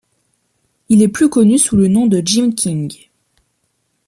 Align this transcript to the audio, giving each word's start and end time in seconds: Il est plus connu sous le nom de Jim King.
Il 0.89 1.03
est 1.03 1.07
plus 1.09 1.29
connu 1.29 1.59
sous 1.59 1.77
le 1.77 1.87
nom 1.87 2.07
de 2.07 2.23
Jim 2.25 2.53
King. 2.57 2.91